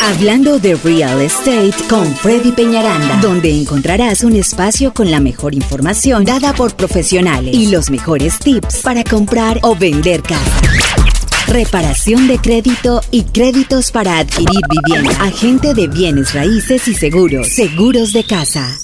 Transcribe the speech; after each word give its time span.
Hablando 0.00 0.58
de 0.58 0.74
real 0.76 1.20
estate 1.20 1.74
con 1.88 2.06
Freddy 2.16 2.52
Peñaranda, 2.52 3.20
donde 3.20 3.50
encontrarás 3.50 4.22
un 4.22 4.36
espacio 4.36 4.94
con 4.94 5.10
la 5.10 5.20
mejor 5.20 5.54
información 5.54 6.24
dada 6.24 6.52
por 6.54 6.74
profesionales 6.76 7.54
y 7.54 7.66
los 7.70 7.90
mejores 7.90 8.38
tips 8.38 8.80
para 8.82 9.04
comprar 9.04 9.58
o 9.62 9.74
vender 9.74 10.22
casa. 10.22 10.60
Reparación 11.48 12.28
de 12.28 12.38
crédito 12.38 13.00
y 13.10 13.24
créditos 13.24 13.90
para 13.90 14.18
adquirir 14.18 14.60
vivienda. 14.70 15.10
Agente 15.22 15.74
de 15.74 15.88
bienes 15.88 16.32
raíces 16.32 16.86
y 16.88 16.94
seguros. 16.94 17.48
Seguros 17.48 18.12
de 18.12 18.24
casa. 18.24 18.78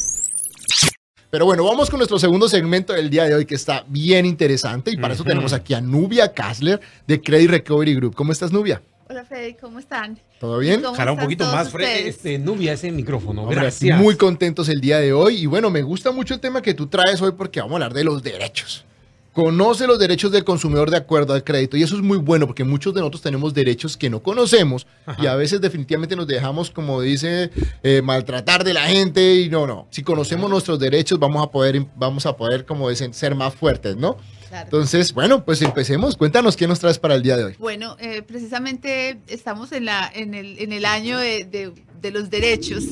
Pero 1.31 1.47
bueno, 1.47 1.65
vamos 1.65 1.91
con 1.91 1.99
nuestro 1.99 2.19
segundo 2.19 2.49
segmento 2.49 2.93
del 2.93 3.09
día 3.09 3.25
de 3.25 3.35
hoy 3.35 3.47
que 3.47 3.55
está 3.55 3.85
bien 3.89 4.27
interesante 4.27 4.91
y 4.91 4.97
para 4.97 5.15
eso 5.15 5.25
tenemos 5.25 5.53
aquí 5.53 5.75
a 5.75 5.81
Nubia 5.81 6.33
Kassler 6.33 6.81
de 7.07 7.21
Credit 7.21 7.51
Recovery 7.51 7.95
Group. 7.95 8.15
¿Cómo 8.15 8.31
estás, 8.31 8.53
Nubia? 8.53 8.83
Hola 9.07 9.23
Freddy, 9.27 9.53
¿cómo 9.55 9.79
están? 9.79 10.19
¿Todo 10.41 10.59
bien? 10.59 10.81
¿Cómo 10.81 10.97
Jala 10.97 11.13
un 11.13 11.19
poquito 11.19 11.45
más, 11.45 11.69
Fred, 11.69 11.87
ustedes? 11.87 12.17
este, 12.17 12.39
Nubia, 12.39 12.73
ese 12.73 12.91
micrófono. 12.91 13.43
Hombre, 13.43 13.57
Gracias. 13.61 14.01
Muy 14.01 14.17
contentos 14.17 14.69
el 14.71 14.81
día 14.81 14.99
de 14.99 15.13
hoy 15.13 15.43
y 15.43 15.47
bueno, 15.47 15.69
me 15.69 15.83
gusta 15.83 16.11
mucho 16.11 16.33
el 16.33 16.41
tema 16.41 16.63
que 16.63 16.73
tú 16.73 16.87
traes 16.87 17.21
hoy 17.21 17.33
porque 17.33 17.61
vamos 17.61 17.73
a 17.73 17.75
hablar 17.77 17.93
de 17.93 18.03
los 18.03 18.23
derechos. 18.23 18.87
Conoce 19.35 19.87
los 19.87 19.99
derechos 19.99 20.31
del 20.31 20.45
consumidor 20.45 20.91
de 20.91 20.97
acuerdo 20.97 21.35
al 21.35 21.45
crédito 21.45 21.77
y 21.77 21.83
eso 21.83 21.97
es 21.97 22.03
muy 22.03 22.19
bueno 22.19 22.47
porque 22.47 22.65
muchos 22.65 22.95
de 22.95 23.01
nosotros 23.01 23.21
tenemos 23.21 23.53
derechos 23.53 23.97
que 23.97 24.09
no 24.09 24.23
conocemos 24.23 24.87
y 25.19 25.27
a 25.27 25.35
veces 25.35 25.61
definitivamente 25.61 26.15
nos 26.15 26.29
dejamos, 26.29 26.71
como 26.71 27.01
dice, 27.01 27.51
eh, 27.83 28.01
maltratar 28.01 28.65
de 28.65 28.73
la 28.73 28.85
gente 28.87 29.35
y 29.41 29.51
no, 29.51 29.67
no. 29.67 29.87
Si 29.91 30.03
conocemos 30.03 30.49
nuestros 30.49 30.79
derechos 30.79 31.19
vamos 31.19 31.43
a 31.43 31.51
poder, 31.51 31.85
vamos 31.97 32.25
a 32.27 32.37
poder, 32.37 32.65
como 32.65 32.89
dicen, 32.89 33.13
ser 33.13 33.35
más 33.35 33.55
fuertes, 33.55 33.97
¿no? 33.97 34.17
Claro. 34.55 34.67
Entonces, 34.67 35.13
bueno, 35.13 35.45
pues 35.45 35.61
empecemos. 35.63 36.17
Cuéntanos 36.17 36.57
qué 36.57 36.69
nos 36.69 36.79
traes 36.79 36.99
para 37.01 37.17
el 37.17 37.23
día 37.23 37.37
de 37.37 37.45
hoy. 37.45 37.57
Bueno, 37.59 37.97
eh, 37.99 38.23
precisamente 38.23 39.19
estamos 39.27 39.73
en, 39.73 39.85
la, 39.85 40.09
en, 40.15 40.33
el, 40.35 40.59
en 40.61 40.73
el 40.73 40.85
año 40.85 41.19
de, 41.19 41.45
de- 41.45 41.73
de 42.01 42.11
los 42.13 42.29
derechos. 42.31 42.85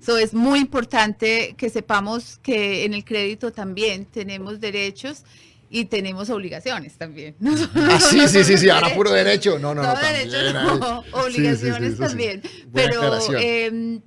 So, 0.00 0.16
es 0.16 0.32
muy 0.32 0.60
importante 0.60 1.54
que 1.58 1.68
sepamos 1.70 2.38
que 2.42 2.84
en 2.84 2.94
el 2.94 3.04
crédito 3.04 3.52
también 3.52 4.06
tenemos 4.06 4.60
derechos 4.60 5.24
y 5.68 5.84
tenemos 5.86 6.30
obligaciones 6.30 6.96
también. 6.96 7.34
No 7.40 7.52
Ah, 7.74 7.98
sí, 8.00 8.16
no 8.16 8.28
sí, 8.28 8.42
sí, 8.44 8.56
sí, 8.56 8.70
ahora 8.70 8.94
puro 8.94 9.10
derecho. 9.10 9.58
No, 9.58 9.74
no, 9.74 9.82
no, 9.82 9.92
también 9.92 10.30
derechos 10.30 10.54
hay- 10.56 10.78
no, 10.78 11.02
Sí, 11.02 11.08
sí, 11.08 11.10
sí, 11.10 11.36
obligaciones 11.36 11.92
sí. 11.94 11.98
también. 12.00 12.42
Pero 12.72 13.18
eh, 13.38 13.98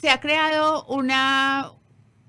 se 0.00 0.08
ha 0.08 0.20
creado 0.20 0.84
una, 0.86 1.72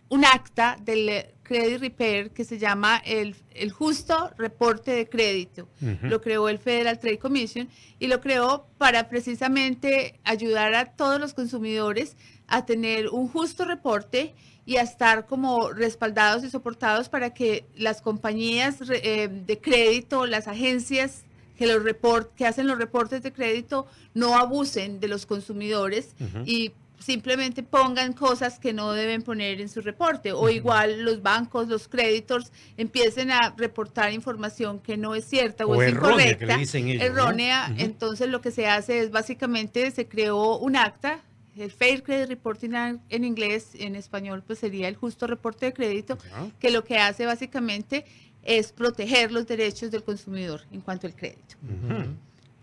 un 0.10 0.26
acta 0.26 0.78
del 0.82 1.26
Credit 1.44 1.80
Repair 1.80 2.32
que 2.32 2.44
se 2.44 2.58
llama 2.58 3.02
el, 3.06 3.36
el 3.52 3.72
justo 3.72 4.32
reporte 4.38 4.92
de 4.92 5.08
crédito. 5.08 5.68
Lo 6.02 6.22
creó 6.22 6.50
el 6.50 6.60
Federal 6.60 7.00
Trade 7.00 7.20
Commission 7.20 7.70
y 8.00 8.08
lo 8.08 8.22
creó 8.22 8.68
para 8.78 9.10
precisamente 9.10 10.20
ayudar 10.24 10.74
a 10.76 10.86
todos 10.86 11.20
los 11.20 11.34
consumidores 11.34 12.16
a 12.48 12.66
tener 12.66 13.10
un 13.10 13.28
justo 13.28 13.66
reporte 13.66 14.34
y 14.66 14.78
a 14.78 14.82
estar 14.82 15.26
como 15.26 15.72
respaldados 15.72 16.44
y 16.44 16.50
soportados 16.50 17.08
para 17.08 17.34
que 17.34 17.66
las 17.76 18.02
compañías 18.02 18.78
eh, 18.90 19.30
de 19.30 19.60
crédito, 19.60 20.26
las 20.26 20.48
agencias 20.48 21.24
que, 21.58 21.68
los 21.68 21.84
report, 21.84 22.34
que 22.36 22.46
hacen 22.46 22.68
los 22.68 22.78
reportes 22.78 23.24
de 23.24 23.32
crédito 23.32 23.88
no 24.14 24.38
abusen 24.38 25.00
de 25.00 25.08
los 25.08 25.26
consumidores 25.26 26.16
y 26.46 26.74
simplemente 27.00 27.64
pongan 27.64 28.14
cosas 28.14 28.60
que 28.60 28.74
no 28.74 28.92
deben 28.92 29.22
poner 29.22 29.62
en 29.62 29.70
su 29.70 29.82
reporte 29.82 30.32
o 30.32 30.50
igual 30.50 31.04
los 31.04 31.22
bancos, 31.22 31.68
los 31.68 31.88
creditors 31.88 32.52
empiecen 32.76 33.32
a 33.32 33.54
reportar 33.56 34.12
información 34.14 34.80
que 34.80 34.98
no 34.98 35.16
es 35.16 35.26
cierta 35.26 35.66
o, 35.66 35.70
O 35.70 35.82
es 35.82 35.90
errónea, 35.90 36.16
que 36.16 36.32
incorrecta, 36.32 36.58
dicen 36.58 36.88
ellos, 36.88 37.02
¿no? 37.02 37.06
errónea, 37.06 37.74
entonces 37.78 38.30
lo 38.30 38.42
que 38.42 38.52
se 38.52 38.68
hace 38.68 39.00
es 39.00 39.12
básicamente 39.12 39.92
se 39.92 40.08
creó 40.08 40.58
un 40.58 40.76
acta 40.76 41.22
el 41.64 41.72
Fair 41.72 42.04
Credit 42.04 42.30
Reporting 42.30 43.00
en 43.10 43.24
inglés, 43.24 43.70
en 43.74 43.96
español 43.96 44.44
pues 44.46 44.60
sería 44.60 44.88
el 44.88 44.96
justo 44.96 45.28
reporte 45.28 45.66
de 45.68 45.74
crédito, 45.74 46.18
que 46.60 46.72
lo 46.72 46.84
que 46.84 46.98
hace 46.98 47.26
básicamente 47.26 48.06
es 48.44 48.72
proteger 48.72 49.32
los 49.32 49.48
derechos 49.48 49.92
del 49.92 50.04
consumidor 50.04 50.62
en 50.72 50.82
cuanto 50.82 51.08
al 51.08 51.16
crédito. 51.16 51.56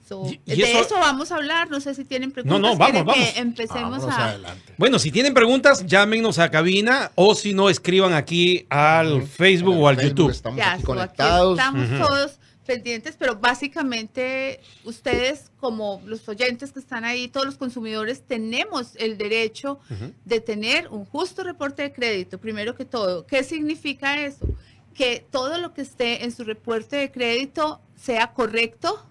So, 0.07 0.27
Y- 0.27 0.41
y 0.45 0.57
de 0.57 0.71
eso- 0.71 0.81
eso... 0.83 0.95
vamos 0.97 1.33
a 1.33 1.37
hablar, 1.37 1.71
no 1.71 1.81
sé 1.81 1.95
si 1.95 2.05
tienen 2.05 2.31
preguntas. 2.31 2.61
no, 2.61 2.77
vamos, 2.77 2.87
¿Quieren 2.91 3.07
vamos. 3.07 3.25
que 3.33 3.39
empecemos 3.41 3.91
Vámonos 4.01 4.15
a... 4.15 4.25
adelante. 4.29 4.73
Bueno, 4.77 4.99
si 4.99 5.11
tienen 5.11 5.33
preguntas, 5.33 5.87
llámenos 5.87 6.39
a 6.39 6.51
cabina 6.51 7.11
o 7.15 7.35
si 7.35 7.55
no, 7.55 7.71
escriban 7.71 8.13
aquí 8.13 8.67
al 8.69 9.23
Facebook 9.23 9.79
o 9.79 9.89
al 9.89 9.97
Facebook 9.97 10.11
YouTube. 10.17 10.31
Estamos 10.31 10.59
Ya, 10.59 10.73
aquí 10.75 10.83
so, 10.83 10.93
aquí 10.93 10.99
conectados. 10.99 11.59
estamos 11.59 11.89
todos 12.09 12.33
pendientes, 12.67 13.17
pero 13.19 13.37
básicamente 13.37 14.61
ustedes, 14.85 15.51
como 15.61 16.01
los 16.07 16.27
oyentes 16.29 16.73
que 16.73 16.81
están 16.81 17.05
ahí, 17.05 17.29
todos 17.29 17.47
los 17.47 17.57
consumidores, 17.57 18.23
tenemos 18.27 18.97
el 18.97 19.19
derecho 19.19 19.81
de 20.25 20.41
tener 20.41 20.89
un 20.89 21.05
justo 21.05 21.43
reporte 21.45 21.83
de 21.83 21.93
crédito, 21.93 22.39
primero 22.39 22.75
que 22.75 22.85
todo. 22.85 23.27
¿Qué 23.27 23.43
significa 23.43 24.19
eso? 24.25 24.47
Que 24.95 25.25
todo 25.31 25.59
lo 25.59 25.75
que 25.75 25.83
esté 25.83 26.25
en 26.25 26.33
su 26.33 26.45
reporte 26.45 26.97
de 26.97 27.11
crédito 27.11 27.81
sea 27.97 28.33
correcto, 28.33 29.05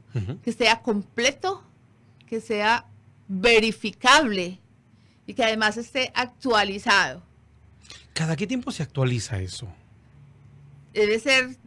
Que 0.43 0.51
sea 0.51 0.81
completo, 0.81 1.63
que 2.27 2.39
sea 2.41 2.85
verificable 3.27 4.59
y 5.25 5.33
que 5.33 5.43
además 5.43 5.77
esté 5.77 6.11
actualizado. 6.13 7.23
¿Cada 8.13 8.35
qué 8.35 8.45
tiempo 8.45 8.71
se 8.71 8.83
actualiza 8.83 9.39
eso? 9.39 9.67
debe 10.93 11.19
ser 11.19 11.57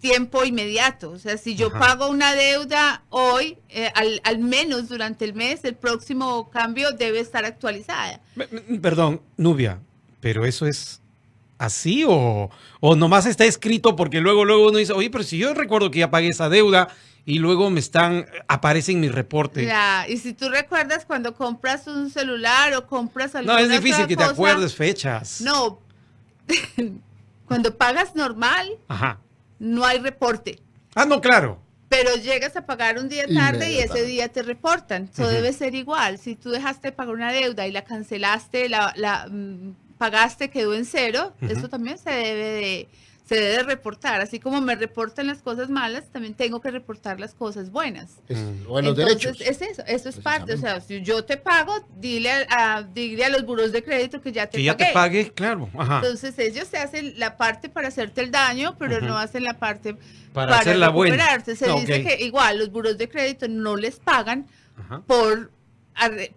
tiempo 0.00 0.44
inmediato. 0.44 1.10
O 1.10 1.18
sea, 1.18 1.38
si 1.38 1.56
yo 1.56 1.68
Ajá. 1.68 1.78
pago 1.78 2.10
una 2.10 2.34
deuda 2.34 3.02
hoy, 3.08 3.58
eh, 3.70 3.90
al, 3.94 4.20
al 4.24 4.38
menos 4.38 4.88
durante 4.88 5.24
el 5.24 5.34
mes, 5.34 5.64
el 5.64 5.74
próximo 5.74 6.50
cambio 6.50 6.92
debe 6.92 7.20
estar 7.20 7.44
actualizada. 7.44 8.20
Perdón, 8.82 9.22
Nubia, 9.36 9.80
pero 10.20 10.44
eso 10.44 10.66
es 10.66 11.00
así 11.58 12.04
o, 12.06 12.50
o 12.80 12.96
nomás 12.96 13.26
está 13.26 13.44
escrito 13.44 13.96
porque 13.96 14.20
luego 14.20 14.44
luego 14.44 14.68
uno 14.68 14.78
dice, 14.78 14.92
oye, 14.92 15.10
pero 15.10 15.24
si 15.24 15.38
yo 15.38 15.54
recuerdo 15.54 15.90
que 15.90 16.00
ya 16.00 16.10
pagué 16.10 16.28
esa 16.28 16.48
deuda 16.48 16.88
y 17.24 17.40
luego 17.40 17.70
me 17.70 17.80
están, 17.80 18.26
aparece 18.46 18.92
en 18.92 19.00
mi 19.00 19.08
reporte. 19.08 19.64
Ya, 19.64 20.06
y 20.08 20.18
si 20.18 20.32
tú 20.32 20.48
recuerdas 20.48 21.04
cuando 21.04 21.34
compras 21.34 21.86
un 21.88 22.08
celular 22.08 22.72
o 22.74 22.86
compras 22.86 23.34
no, 23.34 23.40
alguna 23.40 23.62
es 23.62 23.68
difícil 23.68 23.94
otra 24.04 24.06
que 24.06 24.16
te 24.16 24.24
acuerdes 24.24 24.74
fechas. 24.74 25.40
No, 25.40 25.80
cuando 27.46 27.76
pagas 27.76 28.14
normal, 28.14 28.70
Ajá. 28.86 29.18
no 29.58 29.84
hay 29.84 29.98
reporte. 29.98 30.60
Ah, 30.94 31.04
no, 31.04 31.20
claro. 31.20 31.60
Pero 31.88 32.14
llegas 32.16 32.56
a 32.56 32.66
pagar 32.66 32.98
un 32.98 33.08
día 33.08 33.26
tarde 33.32 33.72
y 33.72 33.78
ese 33.78 34.04
día 34.04 34.28
te 34.28 34.42
reportan. 34.42 35.08
Eso 35.12 35.28
debe 35.28 35.52
ser 35.52 35.74
igual. 35.74 36.18
Si 36.18 36.34
tú 36.34 36.50
dejaste 36.50 36.88
de 36.88 36.92
pagar 36.92 37.14
una 37.14 37.30
deuda 37.32 37.66
y 37.66 37.70
la 37.70 37.84
cancelaste, 37.84 38.68
la, 38.68 38.92
la, 38.96 39.28
mm, 39.30 39.74
pagaste, 39.98 40.50
quedó 40.50 40.74
en 40.74 40.84
cero, 40.84 41.32
eso 41.40 41.68
también 41.68 41.98
se 41.98 42.10
debe 42.10 42.44
de 42.44 42.88
se 43.28 43.34
debe 43.34 43.48
de 43.56 43.62
reportar. 43.64 44.20
Así 44.20 44.38
como 44.38 44.60
me 44.60 44.76
reportan 44.76 45.26
las 45.26 45.42
cosas 45.42 45.68
malas, 45.68 46.04
también 46.12 46.34
tengo 46.34 46.60
que 46.60 46.70
reportar 46.70 47.18
las 47.18 47.34
cosas 47.34 47.72
buenas. 47.72 48.20
Es- 48.28 48.38
Mm. 48.38 48.66
o 48.68 48.78
en 48.78 48.84
los 48.84 48.96
Entonces, 48.96 49.36
derechos. 49.36 49.40
es 49.40 49.62
eso, 49.68 49.82
eso 49.84 50.08
es 50.10 50.16
parte. 50.20 50.54
O 50.54 50.56
sea, 50.58 50.80
si 50.80 51.02
yo 51.02 51.24
te 51.24 51.36
pago, 51.36 51.74
dile 51.98 52.30
a, 52.30 52.46
a- 52.76 52.82
dile 52.84 53.24
a 53.24 53.28
los 53.30 53.44
buros 53.44 53.72
de 53.72 53.82
crédito 53.82 54.20
que 54.22 54.30
ya 54.30 54.46
te 54.46 54.58
Que 54.58 54.62
ya 54.62 54.74
pagué. 54.76 54.86
te 54.86 54.92
pague, 54.94 55.32
claro. 55.32 55.68
Ajá. 55.76 55.96
Entonces 55.96 56.38
ellos 56.38 56.68
se 56.68 56.76
hacen 56.78 57.14
la 57.18 57.36
parte 57.36 57.68
para 57.68 57.88
hacerte 57.88 58.20
el 58.20 58.30
daño, 58.30 58.76
pero 58.78 59.00
no 59.00 59.18
hacen 59.18 59.42
la 59.42 59.54
parte 59.54 59.96
Para 60.32 60.58
hacerla 60.60 60.90
buena. 60.90 61.16
recuperarse. 61.16 61.56
Se 61.56 61.68
Ah, 61.68 61.74
dice 61.80 62.04
que 62.04 62.24
igual 62.24 62.58
los 62.60 62.70
buros 62.70 62.96
de 62.96 63.08
crédito 63.08 63.48
no 63.48 63.74
les 63.74 63.96
pagan 63.98 64.46
Ajá. 64.78 65.02
por, 65.04 65.50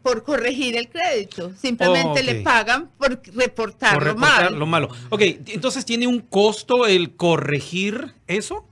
por 0.01 0.23
corregir 0.23 0.75
el 0.77 0.87
crédito. 0.89 1.51
Simplemente 1.55 2.07
Oh, 2.07 2.11
ok. 2.13 2.21
le 2.23 2.35
pagan 2.41 2.89
por 2.97 3.21
reportar 3.35 3.93
Por 3.95 4.03
lo 4.03 4.13
reportar 4.13 4.51
mal. 4.51 4.59
lo 4.59 4.65
malo. 4.65 4.89
Ok, 5.09 5.21
entonces 5.47 5.85
tiene 5.85 6.07
un 6.07 6.19
costo 6.19 6.85
el 6.87 7.15
corregir 7.15 8.13
eso. 8.27 8.65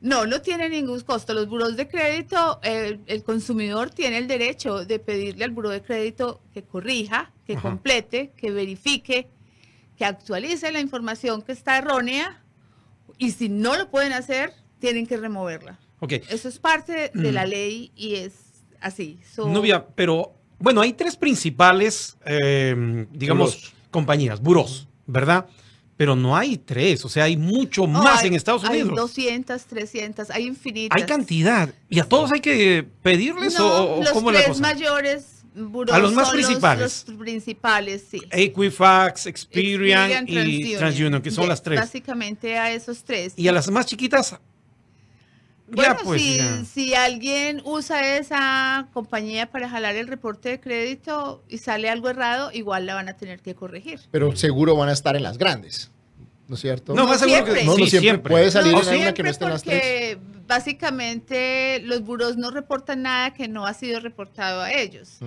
No, 0.00 0.24
no 0.24 0.40
tiene 0.40 0.70
ningún 0.70 1.00
costo. 1.00 1.34
Los 1.34 1.46
buros 1.46 1.76
de 1.76 1.86
crédito, 1.88 2.58
el, 2.62 3.00
el 3.06 3.22
consumidor 3.22 3.90
tiene 3.90 4.16
el 4.16 4.28
derecho 4.28 4.86
de 4.86 4.98
pedirle 4.98 5.44
al 5.44 5.50
buro 5.50 5.68
de 5.68 5.82
crédito 5.82 6.40
que 6.54 6.62
corrija, 6.62 7.32
que 7.46 7.52
Ajá. 7.54 7.62
complete, 7.62 8.32
que 8.36 8.50
verifique, 8.50 9.28
que 9.98 10.04
actualice 10.06 10.72
la 10.72 10.80
información 10.80 11.42
que 11.42 11.52
está 11.52 11.76
errónea 11.76 12.42
y 13.18 13.32
si 13.32 13.50
no 13.50 13.76
lo 13.76 13.90
pueden 13.90 14.14
hacer, 14.14 14.54
tienen 14.78 15.06
que 15.06 15.18
removerla. 15.18 15.78
Ok. 15.98 16.12
Eso 16.30 16.48
es 16.48 16.58
parte 16.58 17.10
de 17.12 17.30
Mm. 17.30 17.34
la 17.34 17.44
ley 17.44 17.92
y 17.94 18.14
es 18.14 18.32
así. 18.80 19.20
So, 19.34 19.46
Nubia, 19.50 19.86
pero 19.94 20.32
bueno, 20.60 20.80
hay 20.80 20.92
tres 20.92 21.16
principales, 21.16 22.16
eh, 22.24 23.06
digamos, 23.12 23.72
compañías, 23.90 24.40
buros, 24.40 24.86
¿verdad? 25.06 25.46
Pero 25.96 26.14
no 26.16 26.36
hay 26.36 26.56
tres, 26.56 27.04
o 27.04 27.08
sea, 27.08 27.24
hay 27.24 27.36
mucho 27.36 27.82
oh, 27.82 27.86
más 27.86 28.20
hay- 28.22 28.28
en 28.28 28.34
Estados 28.34 28.64
Hay 28.64 28.82
Unidos. 28.82 28.96
200, 28.98 29.62
300, 29.64 30.30
hay 30.30 30.46
infinitas. 30.46 30.96
Hay 30.96 31.06
cantidad. 31.06 31.74
¿Y 31.90 31.98
a 31.98 32.04
todos 32.04 32.30
hay 32.32 32.40
que 32.40 32.86
pedirles 33.02 33.58
No, 33.58 33.66
o, 33.66 33.94
o 33.96 34.02
los 34.02 34.12
cómo 34.12 34.30
es 34.30 34.34
la 34.34 34.40
tres 34.44 34.48
cosa? 34.56 34.62
mayores 34.62 35.24
buros 35.54 35.94
A 35.94 35.98
los 35.98 36.12
más 36.14 36.28
son 36.28 36.36
principales. 36.36 37.04
Los, 37.08 37.18
principales, 37.18 38.04
sí. 38.10 38.22
Equifax, 38.30 39.26
Experian, 39.26 40.10
Experian, 40.10 40.48
y 40.48 40.52
TransUnion. 40.60 40.78
TransUnion, 40.78 41.22
que 41.22 41.30
son 41.30 41.42
Yes, 41.44 41.48
las 41.48 41.62
tres. 41.62 41.80
Básicamente 41.80 42.56
a 42.56 42.72
esos 42.72 43.02
tres. 43.04 43.34
Y 43.36 43.48
a 43.48 43.52
las 43.52 43.70
más 43.70 43.84
chiquitas, 43.86 44.38
Bueno, 45.72 45.96
pues, 46.04 46.20
si, 46.22 46.36
ya. 46.36 46.64
si 46.64 46.94
alguien 46.94 47.62
usa 47.64 48.16
esa 48.16 48.88
compañía 48.92 49.50
para 49.50 49.68
jalar 49.68 49.96
el 49.96 50.08
reporte 50.08 50.48
de 50.48 50.60
crédito 50.60 51.42
y 51.48 51.58
sale 51.58 51.88
algo 51.88 52.08
errado, 52.08 52.50
igual 52.52 52.86
la 52.86 52.94
van 52.94 53.08
a 53.08 53.16
tener 53.16 53.40
que 53.40 53.54
corregir. 53.54 54.00
Pero 54.10 54.34
seguro 54.36 54.76
van 54.76 54.88
a 54.88 54.92
estar 54.92 55.16
en 55.16 55.22
las 55.22 55.38
grandes, 55.38 55.90
¿no 56.48 56.54
es 56.56 56.60
cierto? 56.60 56.94
No, 56.94 57.06
más 57.06 57.20
seguro 57.20 57.44
que. 57.44 57.64
No, 57.64 57.76
no 57.76 57.84
sí, 57.86 57.98
siempre, 57.98 58.30
puede 58.30 58.50
salir 58.50 58.72
No 58.72 58.82
en 58.82 59.00
una 59.02 59.14
que 59.14 59.22
no 59.22 59.30
esté 59.30 59.44
en 59.44 59.50
las 59.50 59.62
tres. 59.62 60.18
básicamente 60.46 61.80
los 61.84 62.02
buros 62.02 62.36
no 62.36 62.50
reportan 62.50 63.02
nada 63.02 63.32
que 63.32 63.46
no 63.46 63.66
ha 63.66 63.74
sido 63.74 64.00
reportado 64.00 64.60
a 64.60 64.72
ellos. 64.72 65.18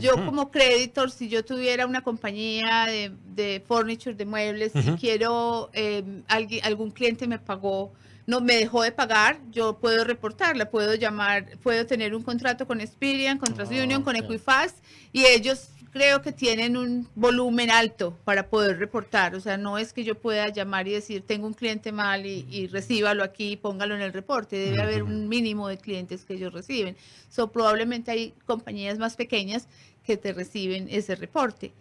Yo 0.00 0.14
como 0.24 0.50
creditor, 0.50 1.10
si 1.10 1.28
yo 1.28 1.44
tuviera 1.44 1.86
una 1.86 2.02
compañía 2.02 2.86
de, 2.86 3.12
de 3.34 3.62
furniture, 3.66 4.16
de 4.16 4.24
muebles, 4.24 4.72
y 4.74 4.90
quiero, 4.92 5.70
eh, 5.72 6.02
alguien, 6.26 6.64
algún 6.64 6.90
cliente 6.90 7.26
me 7.28 7.38
pagó, 7.38 7.92
no 8.26 8.40
me 8.40 8.56
dejó 8.56 8.82
de 8.82 8.92
pagar, 8.92 9.40
yo 9.50 9.78
puedo 9.78 10.04
reportarla, 10.04 10.70
puedo 10.70 10.94
llamar, 10.94 11.58
puedo 11.62 11.86
tener 11.86 12.14
un 12.14 12.22
contrato 12.22 12.66
con 12.66 12.80
Experian, 12.80 13.38
con 13.38 13.54
TransUnion, 13.54 14.02
con 14.02 14.16
ok. 14.16 14.24
Equifax, 14.24 14.74
y 15.12 15.24
ellos 15.24 15.70
creo 15.96 16.20
que 16.20 16.30
tienen 16.30 16.76
un 16.76 17.08
volumen 17.14 17.70
alto 17.70 18.18
para 18.24 18.50
poder 18.50 18.78
reportar. 18.78 19.34
O 19.34 19.40
sea, 19.40 19.56
no 19.56 19.78
es 19.78 19.94
que 19.94 20.04
yo 20.04 20.14
pueda 20.14 20.48
llamar 20.48 20.86
y 20.86 20.92
decir, 20.92 21.22
tengo 21.22 21.46
un 21.46 21.54
cliente 21.54 21.90
mal 21.90 22.26
y, 22.26 22.46
y 22.50 22.66
recíbalo 22.66 23.24
aquí 23.24 23.52
y 23.52 23.56
póngalo 23.56 23.94
en 23.94 24.02
el 24.02 24.12
reporte. 24.12 24.56
Debe 24.56 24.82
haber 24.82 25.02
un 25.02 25.26
mínimo 25.26 25.68
de 25.68 25.78
clientes 25.78 26.26
que 26.26 26.34
ellos 26.34 26.52
reciben. 26.52 26.98
So, 27.30 27.50
probablemente 27.50 28.10
hay 28.10 28.34
compañías 28.44 28.98
más 28.98 29.16
pequeñas 29.16 29.68
que 30.04 30.18
te 30.18 30.34
reciben 30.34 30.88
ese 30.90 31.16
reporte. 31.16 31.72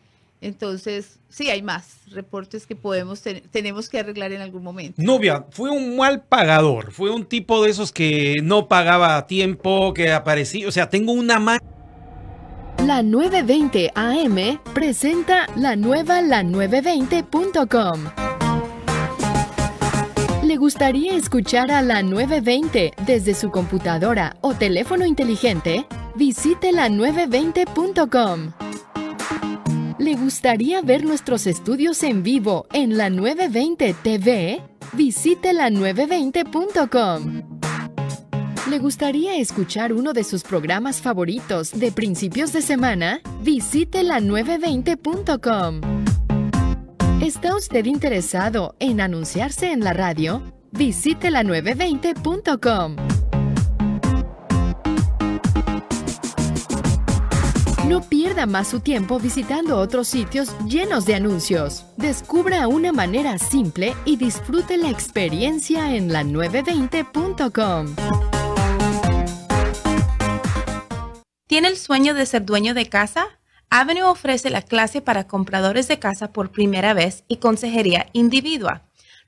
Entonces, 0.46 1.18
sí, 1.28 1.50
hay 1.50 1.64
más 1.64 1.98
reportes 2.12 2.68
que 2.68 2.76
podemos 2.76 3.20
ten- 3.22 3.42
tenemos 3.50 3.90
que 3.90 3.98
arreglar 4.00 4.32
en 4.32 4.42
algún 4.42 4.62
momento. 4.64 5.02
Novia, 5.02 5.44
fue 5.50 5.72
un 5.72 5.98
mal 5.98 6.22
pagador, 6.22 6.92
fue 6.92 7.10
un 7.10 7.26
tipo 7.26 7.64
de 7.64 7.72
esos 7.72 7.92
que 7.92 8.36
no 8.44 8.68
pagaba 8.68 9.18
a 9.18 9.26
tiempo, 9.26 9.92
que 9.96 10.12
aparecía, 10.12 10.68
o 10.68 10.72
sea, 10.72 10.88
tengo 10.88 11.14
una 11.14 11.40
ma- 11.40 11.58
La 12.86 13.02
920 13.02 13.92
AM 13.96 14.60
presenta 14.76 15.48
la 15.56 15.76
nueva 15.76 16.22
la920.com. 16.22 18.04
¿Le 20.44 20.58
gustaría 20.58 21.16
escuchar 21.16 21.72
a 21.72 21.82
la 21.82 22.04
920 22.04 22.94
desde 23.08 23.34
su 23.34 23.50
computadora 23.50 24.36
o 24.42 24.54
teléfono 24.54 25.04
inteligente? 25.08 25.88
Visite 26.16 26.72
la 26.72 26.88
920.com. 26.88 28.52
¿Le 30.06 30.14
gustaría 30.14 30.84
ver 30.84 31.04
nuestros 31.04 31.48
estudios 31.48 32.04
en 32.04 32.22
vivo 32.22 32.68
en 32.74 32.96
la 32.96 33.10
920 33.10 33.96
TV? 34.04 34.62
Visite 34.94 35.52
la 35.52 35.72
920.com. 35.72 37.42
¿Le 38.70 38.78
gustaría 38.78 39.36
escuchar 39.38 39.94
uno 39.94 40.14
de 40.14 40.24
sus 40.24 40.44
programas 40.44 41.02
favoritos 41.02 41.72
de 41.72 41.92
principios 41.92 42.54
de 42.54 42.62
semana? 42.62 43.20
Visite 43.42 44.04
la 44.04 44.20
920.com. 44.20 45.82
¿Está 47.20 47.56
usted 47.56 47.86
interesado 47.86 48.76
en 48.78 49.02
anunciarse 49.02 49.72
en 49.72 49.84
la 49.84 49.94
radio? 49.94 50.44
Visite 50.72 51.32
la 51.32 51.42
920.com. 51.42 53.15
No 57.88 58.02
pierda 58.02 58.48
más 58.48 58.68
su 58.68 58.80
tiempo 58.80 59.20
visitando 59.20 59.78
otros 59.78 60.08
sitios 60.08 60.56
llenos 60.68 61.06
de 61.06 61.14
anuncios. 61.14 61.86
Descubra 61.98 62.68
una 62.68 62.92
manera 62.92 63.38
simple 63.38 63.94
y 64.06 64.18
disfrute 64.18 64.78
la 64.78 64.90
experiencia 64.90 65.96
en 65.96 66.12
la 66.12 66.24
920.com. 66.24 67.96
¿Tiene 71.46 71.68
el 71.68 71.78
sueño 71.78 72.16
de 72.16 72.26
ser 72.26 72.44
dueño 72.44 72.74
de 72.74 72.90
casa? 72.90 73.28
Avenue 73.70 74.04
ofrece 74.04 74.50
la 74.50 74.64
clase 74.64 75.02
para 75.02 75.28
compradores 75.28 75.88
de 75.88 76.00
casa 76.00 76.32
por 76.34 76.52
primera 76.52 76.96
vez 76.96 77.24
y 77.28 77.38
consejería 77.38 78.08
individua. 78.14 78.85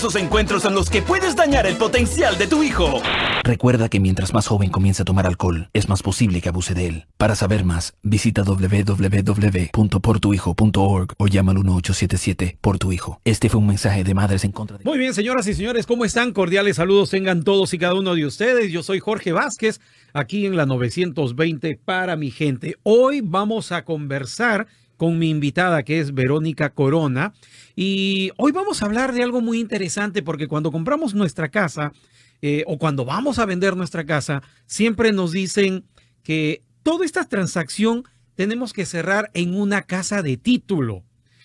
Esos 0.00 0.16
encuentros 0.16 0.64
en 0.64 0.74
los 0.74 0.88
que 0.88 1.02
puedes 1.02 1.36
dañar 1.36 1.66
el 1.66 1.76
potencial 1.76 2.38
de 2.38 2.46
tu 2.46 2.62
hijo. 2.62 3.02
Recuerda 3.44 3.90
que 3.90 4.00
mientras 4.00 4.32
más 4.32 4.46
joven 4.46 4.70
comience 4.70 5.02
a 5.02 5.04
tomar 5.04 5.26
alcohol, 5.26 5.68
es 5.74 5.90
más 5.90 6.02
posible 6.02 6.40
que 6.40 6.48
abuse 6.48 6.72
de 6.72 6.86
él. 6.86 7.06
Para 7.18 7.34
saber 7.34 7.66
más, 7.66 7.92
visita 8.02 8.42
www.portuhijo.org 8.42 11.12
o 11.18 11.26
llama 11.26 11.52
al 11.52 11.58
1877 11.58 12.56
por 12.62 12.78
tu 12.78 12.92
hijo. 12.92 13.20
Este 13.26 13.50
fue 13.50 13.60
un 13.60 13.66
mensaje 13.66 14.02
de 14.02 14.14
Madres 14.14 14.44
en 14.44 14.52
contra 14.52 14.78
de... 14.78 14.84
Muy 14.84 14.96
bien, 14.96 15.12
señoras 15.12 15.46
y 15.48 15.52
señores, 15.52 15.84
¿cómo 15.84 16.06
están? 16.06 16.32
Cordiales 16.32 16.76
saludos 16.76 17.10
tengan 17.10 17.44
todos 17.44 17.74
y 17.74 17.78
cada 17.78 17.92
uno 17.92 18.14
de 18.14 18.24
ustedes. 18.24 18.72
Yo 18.72 18.82
soy 18.82 19.00
Jorge 19.00 19.32
Vázquez, 19.32 19.82
aquí 20.14 20.46
en 20.46 20.56
la 20.56 20.64
920 20.64 21.78
para 21.84 22.16
mi 22.16 22.30
gente. 22.30 22.76
Hoy 22.84 23.20
vamos 23.20 23.70
a 23.70 23.84
conversar 23.84 24.66
con 25.00 25.18
mi 25.18 25.30
invitada 25.30 25.82
que 25.82 25.98
es 25.98 26.12
Verónica 26.12 26.74
Corona 26.74 27.32
y 27.74 28.32
hoy 28.36 28.52
vamos 28.52 28.82
a 28.82 28.84
hablar 28.84 29.14
de 29.14 29.22
algo 29.22 29.40
muy 29.40 29.58
interesante 29.58 30.22
porque 30.22 30.46
cuando 30.46 30.70
compramos 30.70 31.14
nuestra 31.14 31.48
casa 31.48 31.94
eh, 32.42 32.64
o 32.66 32.76
cuando 32.76 33.06
vamos 33.06 33.38
a 33.38 33.46
vender 33.46 33.78
nuestra 33.78 34.04
casa, 34.04 34.42
siempre 34.66 35.12
nos 35.12 35.32
dicen 35.32 35.86
que 36.22 36.64
toda 36.82 37.06
esta 37.06 37.26
transacción 37.26 38.04
tenemos 38.34 38.74
que 38.74 38.84
cerrar 38.84 39.30
en 39.32 39.58
una 39.58 39.80
casa 39.80 40.20
de 40.20 40.36
título. 40.36 41.02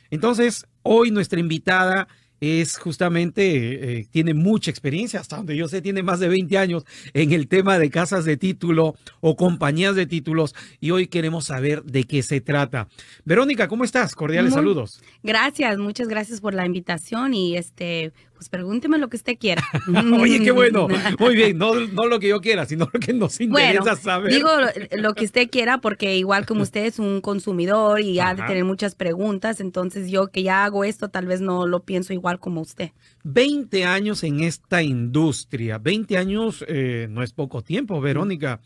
Entonces, 0.10 0.66
hoy 0.82 1.12
nuestra 1.12 1.40
invitada 1.40 2.10
es 2.42 2.78
justamente, 2.78 4.00
eh, 4.00 4.08
tiene 4.12 4.34
mucha 4.34 4.70
experiencia, 4.70 5.20
hasta 5.20 5.38
donde 5.38 5.56
yo 5.56 5.68
sé, 5.68 5.82
tiene 5.82 6.04
más 6.04 6.20
de 6.20 6.28
20 6.28 6.58
años 6.58 6.86
en 7.14 7.32
el 7.32 7.48
tema 7.48 7.80
de 7.80 7.90
casas 7.90 8.26
de 8.26 8.38
título 8.38 8.96
o 9.22 9.36
compañías 9.36 9.96
de 9.96 10.06
títulos 10.06 10.54
y 10.80 10.92
hoy 10.92 11.08
queremos 11.08 11.46
saber 11.46 11.84
de 11.84 12.04
qué 12.04 12.22
se 12.24 12.42
trata. 12.42 12.88
Verónica, 13.24 13.68
¿cómo 13.68 13.84
estás? 13.84 14.16
Cordiales 14.16 14.52
Muy- 14.52 14.60
saludos. 14.60 15.02
Gracias, 15.24 15.78
muchas 15.78 16.08
gracias 16.08 16.42
por 16.42 16.54
la 16.54 16.66
invitación 16.66 17.34
y 17.34 17.58
este, 17.58 18.12
pues 18.36 18.50
pregúnteme 18.50 18.98
lo 18.98 19.08
que 19.10 19.18
usted 19.18 19.38
quiera. 19.40 19.64
Oye, 20.20 20.44
qué 20.44 20.52
bueno. 20.52 20.88
Muy 21.20 21.36
bien, 21.36 21.58
no, 21.58 21.74
no 21.74 22.06
lo 22.06 22.20
que 22.20 22.28
yo 22.28 22.42
quiera, 22.42 22.66
sino 22.66 22.88
lo 22.94 23.00
que 23.00 23.14
nos 23.14 23.40
interesa 23.42 23.82
Bueno, 23.82 23.96
saber. 23.98 24.34
digo 24.34 24.50
lo- 24.60 25.02
lo 25.02 25.14
que 25.16 25.26
usted 25.26 25.50
quiera 25.50 25.80
porque 25.80 26.18
igual 26.18 26.46
como 26.46 26.62
usted 26.64 26.86
es 26.86 27.00
un 27.00 27.22
consumidor 27.22 28.02
y 28.02 28.20
ha 28.20 28.36
de 28.36 28.44
tener 28.44 28.66
muchas 28.66 28.94
preguntas, 28.96 29.60
entonces 29.60 30.10
yo 30.12 30.28
que 30.28 30.44
ya 30.44 30.64
hago 30.66 30.84
esto 30.84 31.10
tal 31.10 31.26
vez 31.26 31.42
no 31.42 31.66
lo 31.66 31.84
pienso 31.84 32.14
igual 32.14 32.40
como 32.40 32.62
usted. 32.62 32.92
20 33.24 33.86
años 33.86 34.24
en 34.24 34.42
esta 34.42 34.84
industria. 34.84 35.78
20 35.80 36.18
años 36.18 36.64
eh, 36.68 37.08
no 37.10 37.24
es 37.24 37.34
poco 37.34 37.62
tiempo, 37.64 38.00
Verónica. 38.02 38.60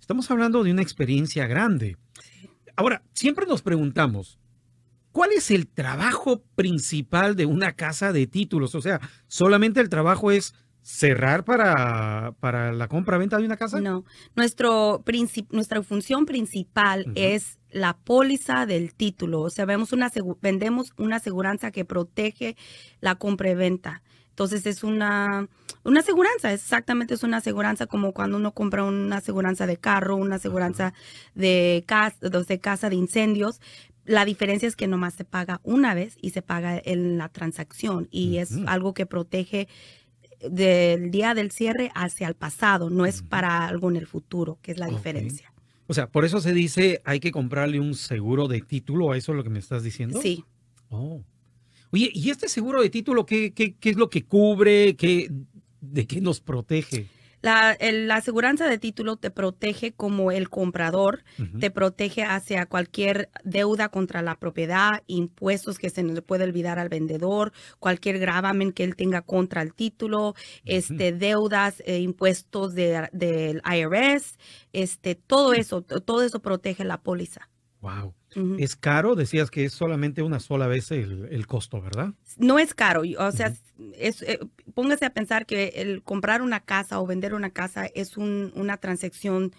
Estamos 0.00 0.30
hablando 0.30 0.62
de 0.62 0.70
una 0.70 0.82
experiencia 0.82 1.46
grande. 1.46 1.96
Ahora, 2.76 3.02
siempre 3.14 3.46
nos 3.46 3.62
preguntamos, 3.62 4.38
¿cuál 5.14 5.30
es 5.30 5.52
el 5.52 5.68
trabajo 5.68 6.42
principal 6.56 7.36
de 7.36 7.46
una 7.46 7.72
casa 7.76 8.12
de 8.12 8.26
títulos? 8.26 8.74
O 8.74 8.82
sea, 8.82 9.00
¿solamente 9.28 9.80
el 9.80 9.88
trabajo 9.88 10.32
es 10.32 10.54
cerrar 10.82 11.44
para, 11.44 12.32
para 12.40 12.72
la 12.72 12.88
compra-venta 12.88 13.38
de 13.38 13.46
una 13.46 13.56
casa? 13.56 13.80
No, 13.80 14.04
nuestro 14.34 15.04
nuestra 15.50 15.82
función 15.84 16.26
principal 16.26 17.06
es 17.14 17.58
la 17.70 17.96
póliza 17.96 18.66
del 18.66 18.92
título. 18.92 19.42
O 19.42 19.50
sea, 19.50 19.64
vemos 19.66 19.92
una 19.92 20.10
vendemos 20.42 20.92
una 20.98 21.16
aseguranza 21.16 21.70
que 21.70 21.84
protege 21.84 22.56
la 23.00 23.14
compra 23.14 23.50
y 23.50 23.54
venta. 23.54 24.02
Entonces 24.30 24.66
es 24.66 24.82
una, 24.82 25.48
una 25.84 26.00
aseguranza, 26.00 26.52
exactamente 26.52 27.14
es 27.14 27.22
una 27.22 27.36
aseguranza 27.36 27.86
como 27.86 28.12
cuando 28.12 28.36
uno 28.36 28.50
compra 28.50 28.82
una 28.82 29.18
aseguranza 29.18 29.64
de 29.64 29.76
carro, 29.76 30.16
una 30.16 30.36
aseguranza 30.36 30.92
de 31.36 31.84
casa, 31.86 32.16
de 32.20 32.58
casa 32.58 32.90
de 32.90 32.96
incendios. 32.96 33.60
La 34.04 34.24
diferencia 34.24 34.68
es 34.68 34.76
que 34.76 34.86
nomás 34.86 35.14
se 35.14 35.24
paga 35.24 35.60
una 35.62 35.94
vez 35.94 36.16
y 36.20 36.30
se 36.30 36.42
paga 36.42 36.80
en 36.84 37.16
la 37.18 37.28
transacción 37.28 38.08
y 38.10 38.38
es 38.38 38.52
algo 38.66 38.92
que 38.92 39.06
protege 39.06 39.68
del 40.50 41.10
día 41.10 41.34
del 41.34 41.50
cierre 41.50 41.90
hacia 41.94 42.28
el 42.28 42.34
pasado, 42.34 42.90
no 42.90 43.06
es 43.06 43.22
para 43.22 43.66
algo 43.66 43.90
en 43.90 43.96
el 43.96 44.06
futuro, 44.06 44.58
que 44.60 44.72
es 44.72 44.78
la 44.78 44.88
diferencia. 44.88 45.52
O 45.86 45.94
sea, 45.94 46.08
por 46.08 46.24
eso 46.24 46.40
se 46.40 46.52
dice 46.52 47.00
hay 47.04 47.20
que 47.20 47.30
comprarle 47.30 47.80
un 47.80 47.94
seguro 47.94 48.48
de 48.48 48.60
título, 48.60 49.12
¿a 49.12 49.16
eso 49.16 49.32
es 49.32 49.36
lo 49.36 49.44
que 49.44 49.50
me 49.50 49.58
estás 49.58 49.82
diciendo? 49.82 50.20
Sí. 50.20 50.44
Oh. 50.90 51.22
Oye, 51.90 52.10
¿y 52.12 52.30
este 52.30 52.48
seguro 52.48 52.82
de 52.82 52.90
título 52.90 53.24
qué, 53.24 53.52
qué, 53.52 53.74
qué 53.74 53.90
es 53.90 53.96
lo 53.96 54.10
que 54.10 54.24
cubre? 54.24 54.96
¿Qué, 54.96 55.30
¿De 55.80 56.06
qué 56.06 56.20
nos 56.20 56.40
protege? 56.40 57.06
La, 57.44 57.72
el- 57.72 58.08
la 58.08 58.16
aseguranza 58.16 58.66
de 58.68 58.78
título 58.78 59.16
te 59.16 59.30
protege 59.30 59.92
como 59.92 60.32
el 60.32 60.48
comprador, 60.48 61.24
te 61.60 61.70
protege 61.70 62.22
hacia 62.24 62.64
cualquier 62.64 63.28
deuda 63.44 63.90
contra 63.90 64.22
la 64.22 64.38
propiedad, 64.38 65.02
impuestos 65.06 65.78
que 65.78 65.90
se 65.90 66.02
le 66.02 66.22
puede 66.22 66.44
olvidar 66.44 66.78
al 66.78 66.88
vendedor, 66.88 67.52
cualquier 67.78 68.18
gravamen 68.18 68.72
que 68.72 68.84
él 68.84 68.96
tenga 68.96 69.20
contra 69.20 69.60
el 69.60 69.74
título, 69.74 70.34
este, 70.64 71.12
deudas, 71.12 71.82
eh, 71.84 71.98
impuestos 71.98 72.74
de- 72.74 73.10
del 73.12 73.60
IRS, 73.64 74.38
este, 74.72 75.14
todo 75.14 75.52
eso, 75.52 75.82
todo 75.82 76.22
eso 76.22 76.40
protege 76.40 76.82
la 76.84 77.02
póliza. 77.02 77.50
Wow. 77.82 78.14
Es 78.58 78.76
caro, 78.76 79.14
decías 79.14 79.50
que 79.50 79.64
es 79.64 79.72
solamente 79.72 80.22
una 80.22 80.40
sola 80.40 80.66
vez 80.66 80.90
el, 80.90 81.28
el 81.30 81.46
costo, 81.46 81.80
¿verdad? 81.80 82.14
no 82.38 82.58
es 82.58 82.74
caro, 82.74 83.02
o 83.18 83.30
sea, 83.32 83.52
es, 83.96 84.22
eh, 84.22 84.40
póngase 84.74 85.04
a 85.04 85.10
pensar 85.10 85.46
que 85.46 85.68
el 85.76 86.02
comprar 86.02 86.42
una 86.42 86.60
casa 86.60 87.00
o 87.00 87.06
vender 87.06 87.32
una 87.34 87.50
casa 87.50 87.86
es 87.86 88.16
un- 88.16 88.52
una 88.56 88.76
transacción 88.78 89.52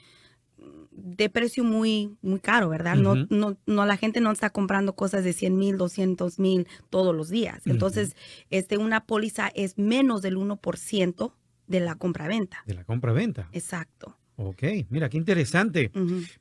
de 0.91 1.29
precio 1.29 1.63
muy, 1.63 2.15
muy 2.21 2.39
caro, 2.39 2.69
¿verdad? 2.69 2.95
No, 2.95 3.15
no, 3.29 3.57
no, 3.65 3.85
la 3.85 3.97
gente 3.97 4.21
no 4.21 4.31
está 4.31 4.49
comprando 4.49 4.95
cosas 4.95 5.23
de 5.25 5.33
100 5.33 5.57
mil, 5.57 5.77
200 5.77 6.39
mil 6.39 6.67
todos 6.89 7.13
los 7.13 7.29
días. 7.29 7.61
Entonces, 7.65 8.15
este, 8.49 8.77
una 8.77 9.05
póliza 9.05 9.49
es 9.55 9.77
menos 9.77 10.21
del 10.21 10.37
1% 10.37 11.33
de 11.67 11.79
la 11.81 11.95
compra-venta. 11.95 12.59
De 12.65 12.73
la 12.75 12.83
compra-venta. 12.85 13.49
Exacto. 13.51 14.17
Ok, 14.37 14.63
mira, 14.89 15.09
qué 15.09 15.17
interesante. 15.17 15.91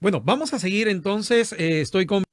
Bueno, 0.01 0.21
vamos 0.21 0.53
a 0.53 0.59
seguir 0.59 0.89
entonces. 0.89 1.53
eh, 1.53 1.81
estoy 1.81 2.07
con... 2.07 2.25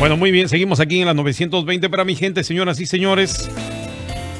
Bueno, 0.00 0.16
muy 0.16 0.30
bien, 0.30 0.48
seguimos 0.48 0.80
aquí 0.80 0.98
en 0.98 1.06
la 1.06 1.12
920 1.12 1.90
para 1.90 2.06
mi 2.06 2.16
gente, 2.16 2.42
señoras 2.42 2.80
y 2.80 2.86
señores. 2.86 3.50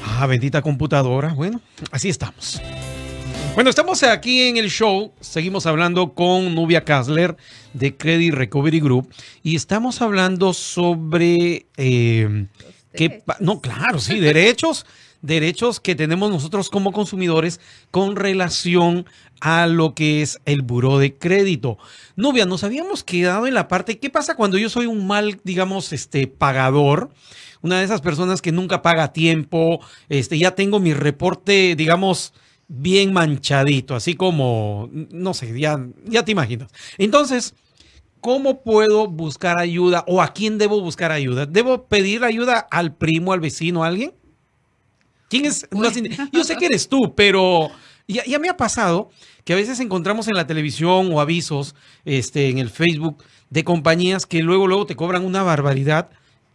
Ah, 0.03 0.27
bendita 0.27 0.63
computadora. 0.63 1.35
Bueno, 1.35 1.61
así 1.91 2.09
estamos. 2.09 2.63
Bueno, 3.55 3.69
estamos 3.69 4.03
aquí 4.05 4.45
en 4.45 4.57
el 4.57 4.71
show, 4.71 5.13
seguimos 5.21 5.67
hablando 5.67 6.15
con 6.15 6.55
Nubia 6.55 6.83
Kasler 6.83 7.37
de 7.75 7.95
Credit 7.95 8.33
Recovery 8.33 8.81
Group 8.81 9.13
y 9.43 9.55
estamos 9.55 10.01
hablando 10.01 10.55
sobre... 10.55 11.67
eh, 11.77 12.47
qué 12.95 13.23
no, 13.41 13.61
claro, 13.61 13.99
sí, 13.99 14.19
derechos, 14.19 14.87
derechos 15.23 15.81
que 15.81 15.95
tenemos 15.95 16.31
nosotros 16.31 16.71
como 16.71 16.93
consumidores 16.93 17.61
con 17.91 18.17
relación 18.17 19.07
a 19.41 19.67
lo 19.67 19.95
que 19.95 20.23
es 20.23 20.41
el 20.45 20.63
buró 20.63 20.99
de 20.99 21.17
crédito. 21.17 21.79
Nubia, 22.17 22.47
nos 22.47 22.65
habíamos 22.65 23.05
quedado 23.05 23.47
en 23.47 23.55
la 23.55 23.69
parte, 23.69 23.99
¿qué 23.99 24.11
pasa 24.11 24.35
cuando 24.37 24.59
yo 24.59 24.69
soy 24.69 24.87
un 24.87 25.07
mal, 25.07 25.41
digamos, 25.45 25.93
este, 25.93 26.27
pagador? 26.27 27.11
Una 27.63 27.79
de 27.79 27.85
esas 27.85 28.01
personas 28.01 28.41
que 28.41 28.53
nunca 28.53 28.83
paga 28.83 29.05
a 29.05 29.13
tiempo, 29.13 29.81
este, 30.09 30.39
ya 30.39 30.55
tengo 30.55 30.81
mi 30.81 30.95
reporte, 30.95 31.75
digamos, 31.77 32.33
bien 32.69 33.13
manchadito, 33.13 33.95
así 33.95 34.15
como, 34.15 34.89
no 34.93 35.35
sé, 35.35 35.59
ya, 35.59 35.85
ya 36.05 36.25
te 36.25 36.33
imaginas. 36.33 36.71
Entonces, 36.99 37.55
¿cómo 38.21 38.63
puedo 38.63 39.09
buscar 39.09 39.59
ayuda 39.59 40.05
o 40.07 40.23
a 40.23 40.33
quién 40.33 40.57
debo 40.57 40.81
buscar 40.81 41.13
ayuda? 41.13 41.47
¿Debo 41.47 41.87
pedir 41.87 42.25
ayuda 42.25 42.59
al 42.71 42.95
primo, 42.95 43.33
al 43.33 43.41
vecino, 43.41 43.85
a 43.85 43.89
alguien? 43.89 44.13
¿Quién 45.31 45.47
es? 45.47 45.67
más 45.71 45.95
Yo 46.33 46.45
sé 46.45 46.57
que 46.57 46.67
eres 46.67 46.89
tú, 46.89 47.15
pero 47.15 47.69
ya, 48.09 48.25
ya 48.27 48.39
me 48.41 48.49
ha 48.49 48.57
pasado 48.57 49.11
que 49.45 49.53
a 49.53 49.57
veces 49.57 49.79
encontramos 49.79 50.27
en 50.27 50.35
la 50.35 50.47
televisión 50.47 51.11
o 51.13 51.21
avisos 51.21 51.77
este, 52.05 52.49
en 52.49 52.59
el 52.59 52.69
Facebook 52.69 53.23
de 53.49 53.65
compañías 53.65 54.27
que 54.27 54.43
luego, 54.43 54.67
luego 54.67 54.87
te 54.87 54.97
cobran 54.97 55.25
una 55.25 55.45
barbaridad 55.45 56.11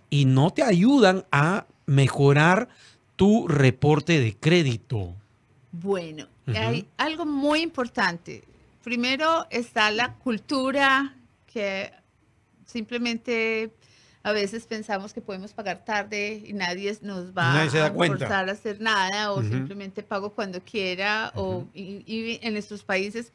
y 0.09 0.25
no 0.25 0.51
te 0.51 0.61
ayudan 0.61 1.25
a 1.31 1.65
mejorar 1.85 2.67
tu 3.15 3.47
reporte 3.47 4.19
de 4.19 4.35
crédito. 4.35 5.15
Bueno, 5.71 6.27
hay 6.47 6.85
algo 6.97 7.25
muy 7.25 7.61
importante. 7.61 8.43
Primero 8.83 9.47
está 9.49 9.89
la 9.89 10.15
cultura 10.15 11.15
que 11.51 11.91
simplemente 12.65 13.71
a 14.25 14.31
veces 14.31 14.65
pensamos 14.65 15.13
que 15.13 15.21
podemos 15.21 15.53
pagar 15.53 15.85
tarde 15.85 16.41
y 16.43 16.53
nadie 16.53 16.97
nos 17.01 17.27
va 17.31 17.53
Nadie 17.53 17.79
a 17.79 17.91
forzar 17.91 18.49
a 18.49 18.53
hacer 18.53 18.81
nada 18.81 19.31
o 19.31 19.39
Ujú. 19.39 19.49
simplemente 19.49 20.01
pago 20.01 20.31
cuando 20.31 20.59
quiera 20.61 21.31
o 21.35 21.67
y, 21.75 22.01
y 22.07 22.39
en 22.41 22.57
estos 22.57 22.83
países 22.83 23.31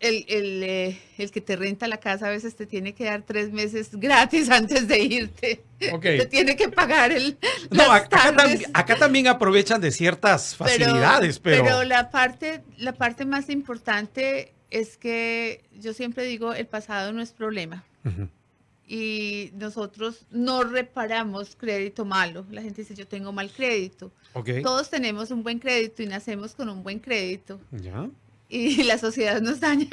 el, 0.00 0.24
el, 0.28 0.62
eh, 0.64 0.98
el 1.18 1.30
que 1.30 1.40
te 1.40 1.54
renta 1.54 1.86
la 1.86 1.98
casa 1.98 2.26
a 2.26 2.30
veces 2.30 2.56
te 2.56 2.66
tiene 2.66 2.94
que 2.94 3.04
dar 3.04 3.22
tres 3.22 3.52
meses 3.52 3.90
gratis 3.92 4.50
antes 4.60 4.88
de 4.88 4.98
irte. 4.98 5.62
Ok. 5.92 6.02
Te 6.02 6.26
tiene 6.26 6.56
que 6.56 6.68
pagar 6.68 7.12
el, 7.12 7.38
No, 7.70 7.86
las 7.86 8.02
acá, 8.02 8.34
tam- 8.34 8.70
acá 8.74 8.96
también 8.96 9.28
aprovechan 9.28 9.80
de 9.80 9.92
ciertas 9.92 10.56
facilidades, 10.56 11.38
pero... 11.38 11.84
la 11.84 12.10
parte, 12.10 12.62
la 12.76 12.92
parte 12.92 13.24
más 13.24 13.48
importante 13.50 14.52
es 14.70 14.96
que 14.96 15.62
yo 15.78 15.92
siempre 15.92 16.24
digo, 16.24 16.54
el 16.54 16.66
pasado 16.66 17.12
no 17.12 17.22
es 17.22 17.30
problema. 17.30 17.84
Ujú. 18.04 18.26
Y 18.92 19.52
nosotros 19.54 20.26
no 20.32 20.64
reparamos 20.64 21.54
crédito 21.54 22.04
malo. 22.04 22.44
La 22.50 22.60
gente 22.60 22.82
dice, 22.82 22.96
yo 22.96 23.06
tengo 23.06 23.30
mal 23.30 23.48
crédito. 23.52 24.10
Todos 24.64 24.90
tenemos 24.90 25.30
un 25.30 25.44
buen 25.44 25.60
crédito 25.60 26.02
y 26.02 26.06
nacemos 26.06 26.56
con 26.56 26.68
un 26.68 26.82
buen 26.82 26.98
crédito. 26.98 27.60
¿Ya? 27.70 28.10
Y 28.48 28.82
la 28.82 28.98
sociedad 28.98 29.40
nos 29.40 29.60
daña. 29.60 29.86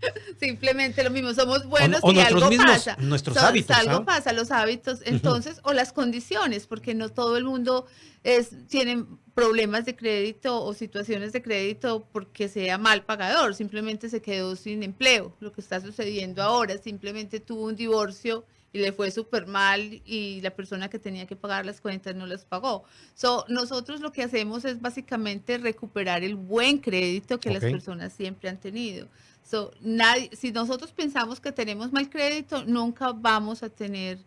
Simplemente 0.40 1.02
lo 1.02 1.10
mismo, 1.10 1.32
somos 1.34 1.66
buenos 1.66 2.00
o 2.02 2.12
y 2.12 2.18
algo 2.20 2.48
mismos- 2.50 2.66
pasa. 2.66 2.96
nuestros 3.00 3.36
So- 3.36 3.46
hábitos, 3.46 3.76
Algo 3.76 4.04
pasa, 4.04 4.32
los 4.32 4.50
hábitos, 4.50 5.00
entonces, 5.04 5.60
o 5.62 5.72
las 5.72 5.92
condiciones, 5.92 6.66
porque 6.66 6.94
no 6.94 7.08
todo 7.08 7.36
el 7.36 7.44
mundo 7.44 7.86
es, 8.22 8.50
tiene 8.68 9.04
problemas 9.34 9.84
de 9.84 9.96
crédito 9.96 10.62
o 10.62 10.74
situaciones 10.74 11.32
de 11.32 11.42
crédito 11.42 12.06
porque 12.12 12.48
sea 12.48 12.78
mal 12.78 13.04
pagador, 13.04 13.54
simplemente 13.54 14.08
se 14.08 14.22
quedó 14.22 14.56
sin 14.56 14.82
empleo, 14.82 15.36
lo 15.40 15.52
que 15.52 15.60
está 15.60 15.80
sucediendo 15.80 16.42
ahora, 16.42 16.78
simplemente 16.78 17.40
tuvo 17.40 17.64
un 17.64 17.76
divorcio 17.76 18.44
y 18.72 18.78
le 18.80 18.90
fue 18.92 19.10
súper 19.12 19.46
mal 19.46 20.02
y 20.04 20.40
la 20.40 20.50
persona 20.50 20.88
que 20.90 20.98
tenía 20.98 21.26
que 21.26 21.36
pagar 21.36 21.64
las 21.64 21.80
cuentas 21.80 22.14
no 22.16 22.26
las 22.26 22.44
pagó. 22.44 22.82
So, 23.14 23.44
nosotros 23.48 24.00
lo 24.00 24.10
que 24.10 24.22
hacemos 24.24 24.64
es 24.64 24.80
básicamente 24.80 25.58
recuperar 25.58 26.24
el 26.24 26.34
buen 26.34 26.78
crédito 26.78 27.38
que 27.38 27.50
las 27.50 27.60
personas 27.62 28.12
siempre 28.12 28.48
han 28.48 28.58
tenido. 28.58 29.08
So, 29.44 29.72
nadie, 29.80 30.30
si 30.32 30.52
nosotros 30.52 30.90
pensamos 30.90 31.38
que 31.38 31.52
tenemos 31.52 31.92
mal 31.92 32.08
crédito, 32.08 32.64
nunca 32.64 33.12
vamos 33.12 33.62
a 33.62 33.68
tener 33.68 34.18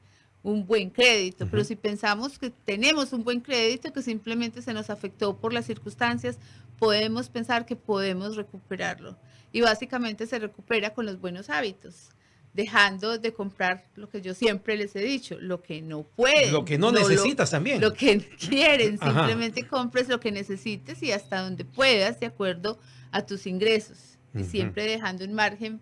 un 0.44 0.66
buen 0.66 0.92
crédito. 0.92 1.48
Pero 1.50 1.64
si 1.64 1.76
pensamos 1.76 2.38
que 2.38 2.52
tenemos 2.52 3.12
un 3.14 3.24
buen 3.24 3.42
crédito, 3.42 3.92
que 3.92 4.02
simplemente 4.02 4.62
se 4.62 4.74
nos 4.74 4.90
afectó 4.90 5.36
por 5.38 5.54
las 5.54 5.66
circunstancias, 5.66 6.38
podemos 6.78 7.30
pensar 7.30 7.66
que 7.66 7.76
podemos 7.76 8.36
recuperarlo. 8.36 9.18
Y 9.52 9.62
básicamente 9.62 10.28
se 10.28 10.40
recupera 10.40 10.94
con 10.94 11.06
los 11.06 11.20
buenos 11.20 11.50
hábitos, 11.50 12.10
dejando 12.54 13.18
de 13.18 13.34
comprar 13.34 13.86
lo 13.96 14.10
que 14.10 14.22
yo 14.22 14.36
siempre 14.36 14.78
les 14.78 14.96
he 14.96 15.02
dicho, 15.02 15.38
lo 15.40 15.64
que 15.64 15.82
no 15.82 16.04
pueden. 16.04 16.54
Lo 16.54 16.64
que 16.64 16.78
no 16.78 16.92
necesitas 16.92 17.52
también. 17.52 17.82
Lo 17.82 17.94
que 17.94 18.20
quieren, 18.38 18.98
Ajá. 19.02 19.14
simplemente 19.14 19.68
compres 19.68 20.08
lo 20.10 20.20
que 20.20 20.32
necesites 20.32 21.02
y 21.02 21.12
hasta 21.12 21.42
donde 21.42 21.66
puedas, 21.66 22.20
de 22.20 22.28
acuerdo 22.28 22.78
a 23.12 23.26
tus 23.26 23.48
ingresos. 23.48 24.17
Siempre 24.44 24.86
dejando 24.86 25.26
un 25.26 25.34
margen 25.34 25.82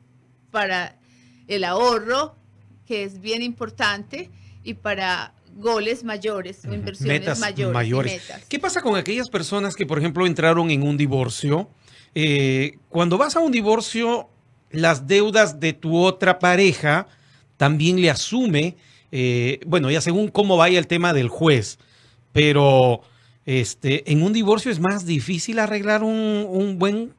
para 0.52 0.98
el 1.48 1.64
ahorro, 1.64 2.36
que 2.86 3.04
es 3.04 3.20
bien 3.20 3.42
importante, 3.42 4.30
y 4.64 4.74
para 4.74 5.34
goles 5.56 6.04
mayores 6.04 6.66
o 6.66 6.74
inversiones 6.74 7.22
metas 7.22 7.40
mayores. 7.40 7.72
y 7.72 7.74
mayores. 7.74 8.14
metas. 8.14 8.46
¿Qué 8.48 8.60
pasa 8.60 8.82
con 8.82 8.96
aquellas 8.96 9.30
personas 9.30 9.76
que, 9.76 9.86
por 9.86 9.98
ejemplo, 9.98 10.26
entraron 10.26 10.70
en 10.72 10.84
un 10.84 10.98
divorcio? 10.98 11.70
Eh, 12.14 12.78
cuando 12.90 13.18
vas 13.18 13.36
a 13.36 13.40
un 13.40 13.52
divorcio, 13.52 14.30
las 14.72 15.08
deudas 15.08 15.60
de 15.60 15.74
tu 15.74 15.98
otra 15.98 16.40
pareja 16.40 17.08
también 17.58 18.02
le 18.02 18.10
asume, 18.10 18.76
eh, 19.12 19.60
bueno, 19.66 19.90
ya 19.90 20.02
según 20.02 20.30
cómo 20.30 20.58
vaya 20.58 20.78
el 20.78 20.88
tema 20.88 21.14
del 21.14 21.30
juez, 21.30 21.80
pero 22.34 23.02
este, 23.46 24.12
en 24.12 24.24
un 24.24 24.34
divorcio 24.34 24.72
es 24.72 24.80
más 24.80 25.06
difícil 25.06 25.60
arreglar 25.60 26.04
un, 26.04 26.46
un 26.50 26.78
buen 26.78 27.14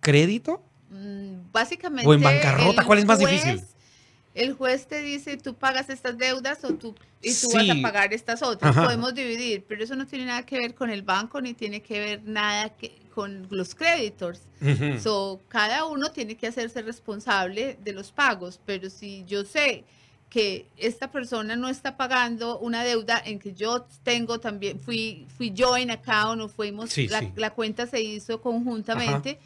crédito. 0.00 0.62
Mm, 0.90 1.50
Básicamente. 1.52 2.08
O 2.08 2.14
en 2.14 2.20
bancarrota, 2.20 2.84
¿cuál 2.84 2.98
es 2.98 3.04
más 3.06 3.18
juez- 3.20 3.30
difícil? 3.42 3.64
El 4.32 4.52
juez 4.54 4.86
te 4.86 5.02
dice, 5.02 5.36
tú 5.38 5.54
pagas 5.54 5.90
estas 5.90 6.16
deudas 6.16 6.62
o 6.64 6.74
tú, 6.74 6.94
y 7.20 7.34
tú 7.34 7.50
vas 7.52 7.68
a 7.68 7.74
pagar 7.82 8.12
estas 8.14 8.42
otras. 8.42 8.70
Ajá. 8.76 8.84
Podemos 8.84 9.12
dividir, 9.12 9.64
pero 9.66 9.82
eso 9.82 9.96
no 9.96 10.06
tiene 10.06 10.26
nada 10.26 10.46
que 10.46 10.56
ver 10.56 10.74
con 10.74 10.88
el 10.88 11.02
banco 11.02 11.40
ni 11.40 11.52
tiene 11.52 11.82
que 11.82 11.98
ver 11.98 12.22
nada 12.24 12.68
que, 12.70 12.96
con 13.12 13.48
los 13.50 13.74
creditors. 13.74 14.42
Ujú. 14.60 15.00
So, 15.00 15.40
cada 15.48 15.84
uno 15.86 16.12
tiene 16.12 16.36
que 16.36 16.46
hacerse 16.46 16.80
responsable 16.82 17.76
de 17.82 17.92
los 17.92 18.12
pagos, 18.12 18.60
pero 18.64 18.88
si 18.88 19.24
yo 19.26 19.44
sé 19.44 19.84
que 20.30 20.68
esta 20.76 21.10
persona 21.10 21.56
no 21.56 21.68
está 21.68 21.96
pagando 21.96 22.56
una 22.60 22.84
deuda 22.84 23.20
en 23.26 23.38
que 23.40 23.52
yo 23.52 23.84
tengo 24.04 24.38
también, 24.38 24.78
fui, 24.78 25.26
fui 25.36 25.50
yo 25.52 25.76
en 25.76 25.90
account 25.90 26.40
o 26.40 26.48
fuimos, 26.48 26.90
Sí, 26.90 27.08
la, 27.08 27.18
sí. 27.20 27.32
la 27.34 27.50
cuenta 27.50 27.86
se 27.88 28.00
hizo 28.00 28.40
conjuntamente, 28.40 29.40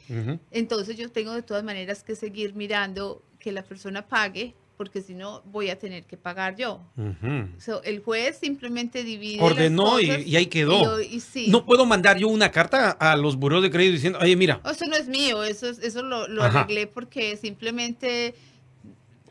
entonces 0.51 0.97
yo 0.97 1.11
tengo 1.11 1.33
de 1.33 1.43
todas 1.43 1.65
maneras 1.65 2.03
que 2.05 2.15
seguir 2.15 2.55
mirando 2.55 3.23
que 3.39 3.51
la 3.51 3.63
persona 3.63 4.07
pague, 4.07 4.55
porque 4.77 5.01
si 5.03 5.15
no 5.15 5.41
voy 5.47 5.71
a 5.71 5.79
tener 5.79 6.05
que 6.05 6.17
pagar 6.17 6.57
yo. 6.57 6.81
So, 7.59 7.83
el 7.85 8.01
juez 8.03 8.39
simplemente 8.41 9.05
divide. 9.05 9.41
Ordenó 9.41 10.01
y, 10.01 10.07
cosas 10.09 10.27
y 10.27 10.37
ahí 10.37 10.47
quedó. 10.47 11.01
y- 11.01 11.07
y 11.17 11.21
sí. 11.21 11.47
No 11.49 11.65
puedo 11.65 11.87
mandar 11.87 12.19
yo 12.19 12.29
una 12.29 12.51
carta 12.51 12.91
a 12.91 13.17
los 13.17 13.37
buros 13.37 13.63
de 13.63 13.71
crédito 13.71 13.95
diciendo, 13.95 14.19
oye, 14.21 14.35
mira, 14.37 14.61
Eso 14.71 14.85
no 14.87 14.97
es 14.97 15.07
mío, 15.09 15.45
eso, 15.45 15.69
es- 15.69 15.79
eso 15.79 16.03
lo, 16.03 16.27
lo 16.29 16.43
arreglé 16.43 16.87
porque 16.89 17.37
simplemente 17.37 18.35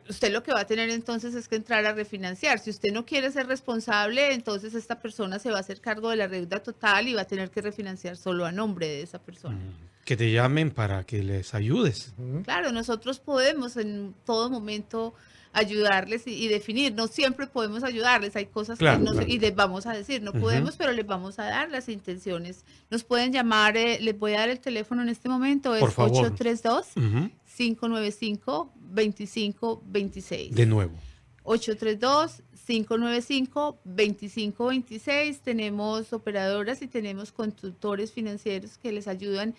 usted 0.09 0.31
lo 0.31 0.43
que 0.43 0.51
va 0.53 0.61
a 0.61 0.65
tener 0.65 0.89
entonces 0.89 1.33
es 1.35 1.47
que 1.47 1.55
entrar 1.55 1.85
a 1.85 1.93
refinanciar. 1.93 2.59
Si 2.59 2.69
usted 2.69 2.91
no 2.91 3.05
quiere 3.05 3.31
ser 3.31 3.47
responsable, 3.47 4.33
entonces 4.33 4.73
esta 4.75 4.99
persona 4.99 5.39
se 5.39 5.49
va 5.51 5.57
a 5.57 5.61
hacer 5.61 5.79
cargo 5.81 6.09
de 6.09 6.17
la 6.17 6.27
deuda 6.27 6.59
total 6.61 7.07
y 7.07 7.13
va 7.13 7.21
a 7.21 7.25
tener 7.25 7.49
que 7.51 7.61
refinanciar 7.61 8.17
solo 8.17 8.45
a 8.45 8.51
nombre 8.51 8.87
de 8.87 9.01
esa 9.01 9.19
persona. 9.19 9.57
que 10.05 10.17
te 10.17 10.31
llamen 10.31 10.71
para 10.71 11.05
que 11.05 11.23
les 11.23 11.53
ayudes. 11.53 12.13
Claro, 12.43 12.71
nosotros 12.73 13.19
podemos 13.19 13.77
en 13.77 14.13
todo 14.25 14.49
momento 14.49 15.13
ayudarles 15.53 16.25
y, 16.27 16.31
y 16.33 16.47
definir. 16.49 16.93
No 16.93 17.07
siempre 17.07 17.47
podemos 17.47 17.83
ayudarles, 17.83 18.35
hay 18.35 18.47
cosas 18.47 18.79
Claro, 18.79 18.97
que 18.97 19.05
no 19.05 19.11
claro. 19.11 19.27
y 19.27 19.39
les 19.39 19.55
vamos 19.55 19.85
a 19.85 19.93
decir, 19.93 20.21
no 20.21 20.33
podemos, 20.33 20.75
pero 20.75 20.91
les 20.91 21.05
vamos 21.05 21.37
a 21.39 21.45
dar 21.45 21.69
las 21.69 21.87
intenciones. 21.89 22.65
Nos 22.89 23.03
pueden 23.03 23.31
llamar, 23.31 23.77
eh, 23.77 23.99
les 24.01 24.17
voy 24.17 24.33
a 24.33 24.39
dar 24.39 24.49
el 24.49 24.59
teléfono 24.59 25.03
en 25.03 25.09
este 25.09 25.29
momento, 25.29 25.73
es 25.75 25.79
Por 25.79 25.91
favor. 25.91 26.25
832 26.25 26.87
Ujú. 26.97 27.29
595 27.55 28.73
2526. 28.93 30.53
De 30.55 30.65
nuevo. 30.65 30.93
832-595-2526. 33.95 35.39
Tenemos 35.43 36.13
operadoras 36.13 36.81
y 36.81 36.87
tenemos 36.87 37.31
consultores 37.31 38.11
financieros 38.11 38.77
que 38.77 38.91
les 38.91 39.07
ayudan 39.07 39.53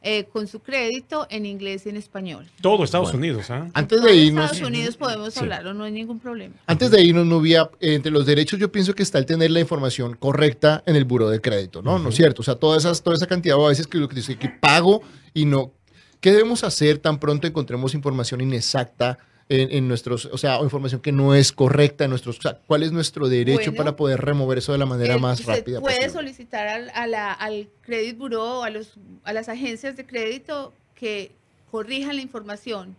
eh, 0.00 0.26
con 0.32 0.46
su 0.46 0.60
crédito 0.60 1.26
en 1.28 1.44
inglés 1.44 1.84
y 1.86 1.88
en 1.88 1.96
español. 1.96 2.46
Todo 2.60 2.84
Estados 2.84 3.08
Bueno. 3.08 3.18
Unidos, 3.18 3.50
¿ah? 3.50 3.68
Antes 3.74 3.98
Todo 3.98 4.06
de 4.08 4.14
irnos, 4.16 4.44
Estados 4.52 4.68
Unidos 4.68 4.96
podemos 4.96 5.34
Sí. 5.34 5.40
hablar, 5.40 5.64
no 5.74 5.82
hay 5.82 5.90
ningún 5.90 6.20
problema. 6.20 6.54
Antes 6.66 6.92
de 6.92 7.02
irnos, 7.02 7.26
Nubia, 7.26 7.68
entre 7.80 8.12
los 8.12 8.24
derechos 8.24 8.60
yo 8.60 8.70
pienso 8.70 8.94
que 8.94 9.02
está 9.02 9.18
el 9.18 9.26
tener 9.26 9.50
la 9.50 9.58
información 9.58 10.14
correcta 10.14 10.84
en 10.86 10.94
el 10.94 11.04
buro 11.04 11.28
de 11.28 11.40
crédito, 11.40 11.82
¿no? 11.82 11.98
¿No 11.98 12.10
es 12.10 12.14
cierto? 12.14 12.42
O 12.42 12.44
sea, 12.44 12.54
toda, 12.54 12.78
esas, 12.78 13.02
toda 13.02 13.16
esa 13.16 13.26
cantidad 13.26 13.56
a 13.60 13.68
veces 13.68 13.88
que 13.88 13.98
lo 13.98 14.08
que 14.08 14.14
dice 14.14 14.38
que 14.38 14.48
pago 14.48 15.02
y 15.34 15.46
no. 15.46 15.72
¿Qué 16.20 16.30
debemos 16.32 16.64
hacer 16.64 16.98
tan 16.98 17.18
pronto 17.18 17.46
encontremos 17.46 17.94
información 17.94 18.40
inexacta 18.40 19.18
en, 19.48 19.70
en 19.72 19.88
nuestros, 19.88 20.26
o 20.26 20.36
sea, 20.36 20.58
o 20.58 20.64
información 20.64 21.00
que 21.00 21.10
no 21.12 21.34
es 21.34 21.52
correcta 21.52 22.04
en 22.04 22.10
nuestros, 22.10 22.38
o 22.38 22.42
sea, 22.42 22.58
cuál 22.66 22.82
es 22.82 22.92
nuestro 22.92 23.28
derecho 23.28 23.70
Bueno, 23.70 23.74
para 23.76 23.96
poder 23.96 24.20
remover 24.20 24.58
eso 24.58 24.72
de 24.72 24.78
la 24.78 24.84
manera 24.86 25.14
Eh, 25.14 25.18
más 25.18 25.44
rápida 25.46 25.80
puede 25.80 25.96
posible? 25.96 26.12
solicitar 26.12 26.68
al, 26.68 26.90
a 26.90 27.06
la- 27.06 27.32
al 27.32 27.68
Credit 27.82 28.18
Bureau, 28.18 28.62
a, 28.62 28.68
los, 28.70 28.94
a 29.24 29.32
las 29.32 29.48
agencias 29.48 29.96
de 29.96 30.04
crédito 30.04 30.74
que 30.94 31.32
corrijan 31.70 32.16
la 32.16 32.22
información 32.22 32.94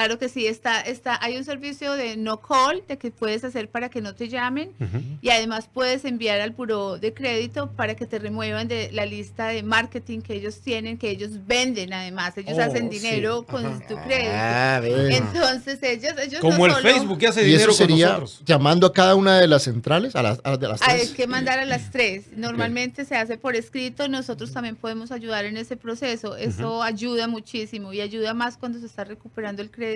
Claro 0.00 0.18
que 0.18 0.30
sí, 0.30 0.46
está, 0.46 0.80
está, 0.80 1.18
hay 1.22 1.36
un 1.36 1.44
servicio 1.44 1.92
de 1.92 2.16
no 2.16 2.40
call 2.40 2.82
de 2.88 2.96
que 2.96 3.10
puedes 3.10 3.44
hacer 3.44 3.68
para 3.68 3.90
que 3.90 4.00
no 4.00 4.14
te 4.14 4.30
llamen 4.30 4.72
Ujú. 4.80 4.98
y 5.20 5.28
además 5.28 5.68
puedes 5.70 6.06
enviar 6.06 6.40
al 6.40 6.52
buró 6.52 6.96
de 6.96 7.12
crédito 7.12 7.70
para 7.72 7.94
que 7.96 8.06
te 8.06 8.18
remuevan 8.18 8.66
de 8.66 8.90
la 8.92 9.04
lista 9.04 9.48
de 9.48 9.62
marketing 9.62 10.20
que 10.22 10.32
ellos 10.32 10.60
tienen, 10.60 10.96
que 10.96 11.10
ellos 11.10 11.32
venden 11.46 11.92
además, 11.92 12.34
ellos 12.38 12.56
Oh, 12.56 12.62
hacen 12.62 12.90
sí, 12.90 12.98
dinero 12.98 13.42
con 13.42 13.66
ajá. 13.66 13.86
tu 13.86 13.94
crédito. 13.96 14.30
Ah. 14.32 14.80
Entonces 14.82 15.78
ellos, 15.82 16.14
ellos 16.18 16.40
Como 16.40 16.56
no 16.56 16.64
el 16.66 16.72
solo- 16.72 16.94
Facebook 16.94 17.18
que 17.18 17.26
hace 17.26 17.42
Y 17.42 17.44
dinero 17.46 17.70
eso 17.72 17.78
con 17.78 17.88
sería 17.88 18.06
nosotros. 18.08 18.42
llamando 18.46 18.86
a 18.86 18.92
cada 18.94 19.14
una 19.16 19.38
de 19.38 19.48
las 19.48 19.64
centrales, 19.64 20.16
a 20.16 20.22
las, 20.22 20.40
a 20.44 20.52
las 20.52 20.60
las 20.62 20.80
Hay 20.82 21.00
tres. 21.00 21.10
que 21.10 21.26
mandar 21.26 21.58
a 21.58 21.66
las 21.66 21.90
tres. 21.90 22.24
Normalmente 22.36 23.04
se 23.04 23.16
hace 23.16 23.36
por 23.36 23.54
escrito. 23.54 24.08
Nosotros 24.08 24.50
también 24.52 24.76
podemos 24.76 25.12
ayudar 25.12 25.44
en 25.44 25.58
ese 25.58 25.76
proceso. 25.76 26.36
Eso 26.36 26.82
ayuda 26.82 27.26
muchísimo 27.28 27.92
y 27.92 28.00
ayuda 28.00 28.32
más 28.32 28.56
cuando 28.56 28.78
se 28.78 28.86
está 28.86 29.04
recuperando 29.04 29.60
el 29.62 29.70
crédito 29.70 29.89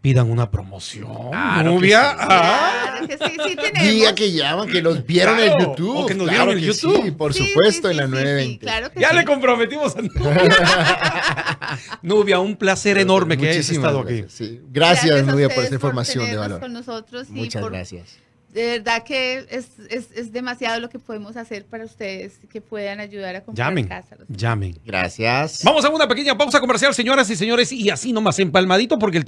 pidan 0.00 0.30
una 0.30 0.50
promoción. 0.50 1.30
Claro 1.30 1.70
que 1.70 1.74
Nubia. 1.76 2.10
sí. 2.10 2.16
Ah. 2.20 2.80
Claro 2.90 3.06
que 3.06 3.18
sí, 3.18 3.36
sí 3.48 3.54
tenemos. 3.56 3.82
Diga 3.88 4.14
que 4.16 4.32
llaman, 4.32 4.68
que 4.68 4.82
los 4.82 5.06
vieron 5.06 5.38
en 5.38 5.46
Claro, 5.50 5.64
YouTube. 5.76 5.96
o 5.96 6.06
que 6.06 6.14
nos 6.14 6.28
Claro 6.28 6.46
vieron 6.46 6.62
en 6.64 6.72
YouTube. 6.72 7.02
Sí, 7.04 7.10
por 7.12 7.34
Sí, 7.34 7.46
supuesto, 7.46 7.88
sí, 7.88 7.92
en 7.92 7.96
la 7.98 8.02
sí, 8.04 8.08
sí, 8.08 8.14
920. 8.14 8.58
claro 8.66 8.90
que 8.92 9.00
Ya 9.00 9.10
sí. 9.10 9.14
le 9.16 9.24
comprometimos 9.24 9.94
a 9.96 10.02
Nubia. 10.02 10.18
Nubia, 12.02 12.40
un 12.40 12.56
placer 12.56 12.98
enorme 12.98 13.36
que 13.36 13.44
hayas 13.48 13.58
Muchísimas 13.58 13.90
estado 13.90 14.00
aquí. 14.00 14.18
gracias, 14.22 14.32
sí. 14.48 14.60
Gracias, 14.72 15.20
a 15.20 15.22
Nubia, 15.22 15.48
por 15.48 15.62
esta 15.62 15.74
información 15.76 16.24
de 16.28 16.36
valor. 16.36 16.58
con 16.60 16.72
nosotros 16.72 17.28
y 17.30 17.34
Muchas 17.34 17.62
por- 17.62 17.70
gracias. 17.70 18.18
De 18.52 18.78
verdad 18.78 19.02
que 19.02 19.46
es, 19.50 19.70
es, 19.88 20.08
es 20.14 20.30
demasiado 20.30 20.78
lo 20.78 20.90
que 20.90 20.98
podemos 20.98 21.36
hacer 21.38 21.64
para 21.64 21.84
ustedes 21.84 22.38
que 22.50 22.60
puedan 22.60 23.00
ayudar 23.00 23.34
a 23.34 23.40
comprar 23.42 23.68
Llamen, 23.68 23.86
casa. 23.88 24.16
llamen. 24.28 24.78
Gracias. 24.84 25.64
Vamos 25.64 25.84
a 25.86 25.88
una 25.88 26.06
pequeña 26.06 26.36
pausa 26.36 26.60
comercial, 26.60 26.94
señoras 26.94 27.30
y 27.30 27.36
señores, 27.36 27.72
y 27.72 27.88
así 27.88 28.12
nomás 28.12 28.38
empalmadito 28.38 28.98
porque 28.98 29.16
el 29.16 29.20